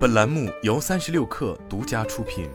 [0.00, 2.48] 本栏目由三十六氪独家出品。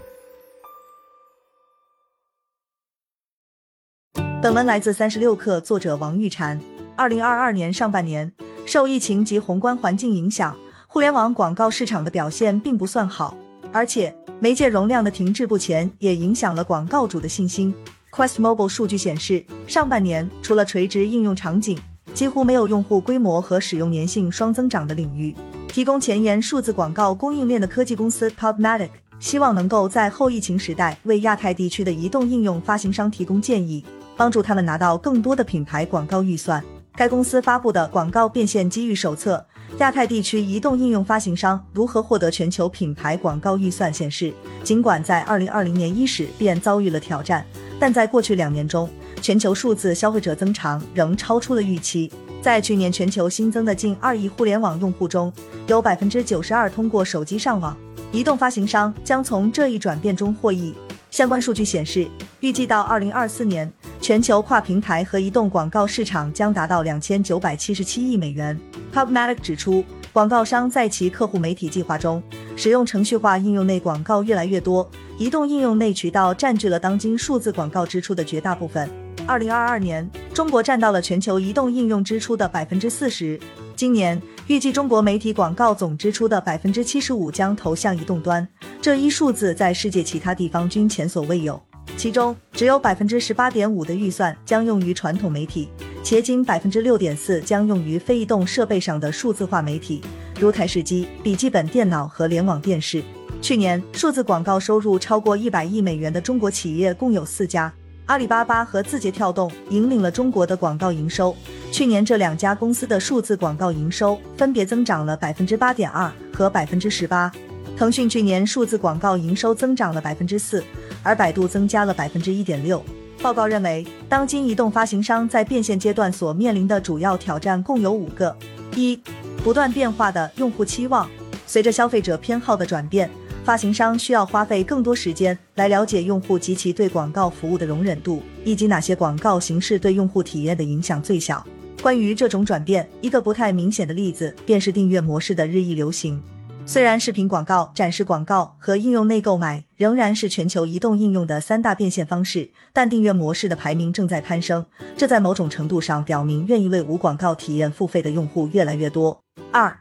[4.42, 6.60] 本文来自三十六氪，作者王玉婵。
[6.96, 8.34] 二零二二年上半年，
[8.66, 13.38] 受疫情及宏观环境影响，互联网广告市场的表现并不算好，
[13.72, 17.72] 而且媒介容量的停滞不前也影响了广告主的信心。
[18.10, 21.78] Quest Mobile 数据显示，上半年除了垂直应用场景，
[22.12, 25.36] 几乎没有用户规模和使用粘性双增长的领域。
[25.76, 28.88] 提供前沿数字广告供应链的科技公司 PubMatic
[29.20, 33.84] 希望能够在后疫情时代为亚太地区的移动应用发行商提供建议，
[34.16, 36.64] 帮助他们拿到更多的品牌广告预算。
[36.96, 39.46] 该公司发布的广告变现机遇手册
[39.80, 47.46] 《亚太地区移动应用发行商如何获得全球品牌广告预算》显示，尽管在2020年伊始便遭遇了挑战。
[47.78, 48.90] 但在过去两年中，
[49.22, 52.12] 全球数字消费者增长仍超出了预期。
[52.42, 55.34] 在去年全球新增的近二亿互联网用户中，
[55.68, 57.76] 有百分之九十二通过手机上网。
[58.12, 60.74] 移动发行商将从这一转变中获益。
[61.10, 62.08] 相关数据显示，
[62.40, 68.58] 预计到二零二四年，全球跨平台和移动广告市场将达到两千九百七十七亿美元。
[68.94, 72.22] PubMatic 指出，广告商在其客户媒体计划中
[72.56, 74.88] 使用程序化应用内广告越来越多。
[75.18, 78.90] 移动应用内渠道占据了当今数字广告支出的绝大部分。
[79.28, 83.40] 二零二二年，中国占到了全球移动应用支出的百分之四十。
[83.76, 88.48] 今年预计中国媒体广告总支出的百分之七十五将投向移动端，
[88.80, 91.60] 这一数字在世界其他地方均前所未有。
[91.98, 95.70] 其中，只有百分之十八点五的预算将用于传统媒体，
[96.04, 100.02] 且仅百分之六点四将用于非移动设备上的数字化媒体，
[100.40, 103.04] 如台式机、笔记本电脑和联网电视。
[103.42, 107.74] 去年，数字广告收入超过一百亿美元的中国企业共有四家，
[108.08, 111.36] 阿里巴巴和字节跳动引领了中国的广告营收。
[111.72, 117.32] 去年，这两家公司的数字广告营收分别增长了百分之八点二和百分之十八。
[117.76, 120.64] 腾讯去年数字广告营收增长了百分之四，
[121.02, 122.82] 而百度增加了百分之一点六。
[123.22, 128.36] 报告认为，当今移动发行商在变现阶段所面临的主要挑战共有五个：
[128.76, 129.02] 一、
[129.44, 131.10] 不断变化的用户期望，
[131.48, 133.10] 随着消费者偏好的转变。
[133.46, 141.46] 发行商需要花费更多时间来了解用户及其对广告服务的容忍度，以及哪些广告形式对用户体验的影响最小。
[141.80, 146.20] 关于这种转变，一个不太明显的例子便是订阅模式的日益流行。
[146.66, 154.66] 虽然视频广告、展示广告和应用内购买仍然是全球移动应用的三大变现方式，但订阅模式的排名正在攀升。
[154.98, 159.22] 这在某种程度上表明，愿意为无广告体验付费的用户越来越多。
[159.52, 159.78] 二、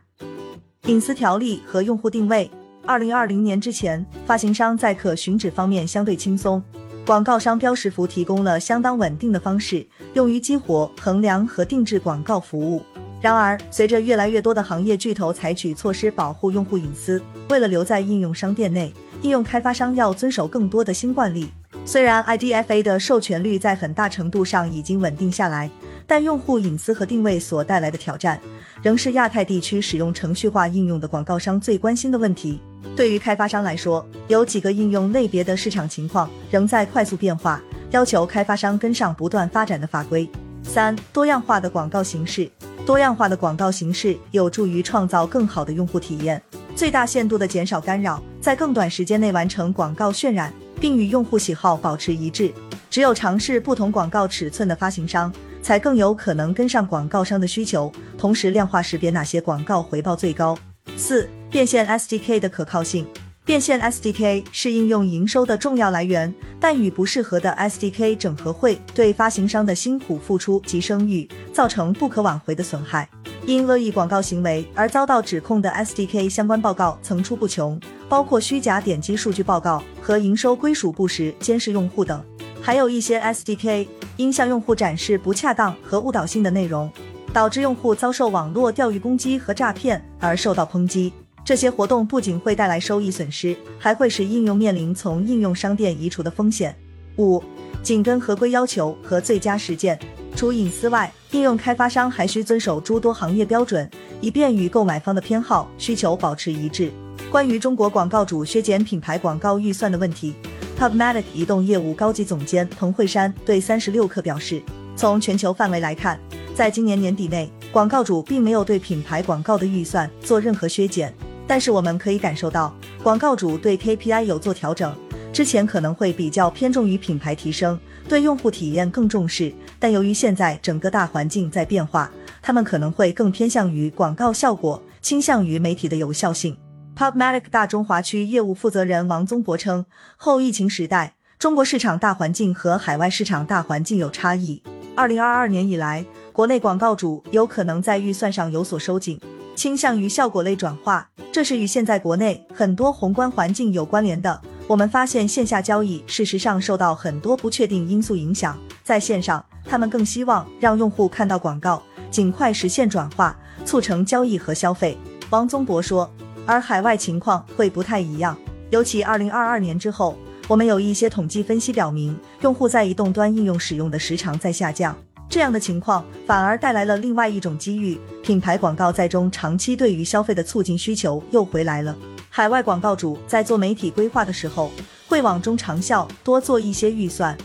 [0.85, 2.51] 隐私条例和用户定位。
[2.87, 6.63] 二零二零年之前，发行商在可寻址方面相对轻松，
[7.07, 12.83] 广告商标识符提供了相当稳定的方式，用于激活、衡量和定制广告服务。
[13.23, 18.93] 然而，随着越来越多的行业巨头采取措施保护用户隐私，为了留在应用商店内，
[19.23, 21.49] 应用开发商要遵守更多的新惯例。
[21.87, 25.71] 虽然 IDFA 的授权率在很大程度上已经稳定下来。
[26.07, 28.39] 但用户隐私和定位所带来的挑战，
[28.83, 32.61] 仍是亚太地区使用程序化应用的广告商最关心的问题。
[32.95, 37.61] 对于开发商来说，有几个应用类别的市场情况仍在快速变化，
[37.91, 40.29] 要求开发商跟上不断发展的法规。
[40.63, 42.51] 三、多样化的广告形式，
[42.87, 46.41] 多样化的广告形式有助于创造更好的用户体验，
[46.77, 52.53] 最大限度的减少干扰，在更短时间内完成广告渲染，并与用户喜好保持一致。
[52.91, 55.33] 只有尝试不同广告尺寸的发行商。
[55.65, 60.55] 才更有可能跟上广告商的需求，同时量化识别哪些广告回报最高。
[60.95, 63.07] 四、变现 SDK 的可靠性。
[63.47, 73.09] 变现 SDK 是应用营收的重要来源，但与不适合的 SDK 整合会对发行商的辛苦付出及声誉造成不可挽回的损害。
[73.47, 82.23] 因恶意广告行为而遭到指控的 SDK 相关报告层出不穷，包括虚假点击数据报告和营收归属不实、监视用户等。
[82.63, 83.87] 还有一些 SDK
[84.17, 86.91] 因向用户展示不恰当和误导性的内容，
[87.33, 91.13] 导致用户遭受网络钓鱼攻击和诈骗而受到抨击。
[91.45, 96.75] 这些活动不仅会带来收益损失，还会使应用面临从应用商店移除的风险。
[97.19, 97.43] 五、
[97.83, 99.99] 紧跟合规要求和最佳实践。
[100.35, 103.89] 除隐私外，应用开发商还需遵守诸多行业标准，
[104.21, 106.91] 以便与购买方的偏好需求保持一致。
[107.31, 110.35] 关于中国广告主削减品牌广告预算的问题。
[110.79, 114.61] PubMatic 移动业务高级总监彭慧珊对三十六氪表示，
[114.97, 116.19] 从全球范围来看，
[116.55, 121.15] 在今年年底内，广告主并没有对品牌广告的预算做任何削减。
[121.47, 124.95] 但是我们可以感受到，广告主对 KPI 有做调整，
[125.33, 127.79] 之前可能会比较偏重于品牌提升，
[128.09, 129.53] 对用户体验更重视。
[129.79, 132.11] 但由于现在整个大环境在变化，
[132.43, 136.57] 他们可能会更偏向于广告效果，倾向于媒体的有效性。
[136.97, 139.85] Pubmatic 大中华区业务负责人王宗博称，
[140.17, 144.63] 后疫情时代，中国市场大环境和海外市场大环境有差异。
[144.95, 149.21] 二零二二年以来，国内广告主有可能在预算上有所收紧，
[149.57, 154.41] 倾向于效果类转化，这是与现在国内很多宏观环境有关联的。
[154.69, 164.97] 我们发现线下交易事实上受到很多不确定因素影响，在线上，他们更希望让用户看到广告，尽快实现转化，促成交易和消费。
[165.31, 166.09] 王宗博说。
[166.47, 168.37] 而海外情况会不太一样，
[168.71, 174.97] 尤其二零二二年之后，我们有一些统计分析表明，用户在移动端应用使用的时长在下降。
[175.27, 181.97] 这样的情况反而带来了另外一种机遇，品牌广告在中长期对于消费的促进需求又回来了。
[182.29, 184.71] 海外广告主在做媒体规划的时候，
[185.09, 187.37] 会往中长效多做一些预算。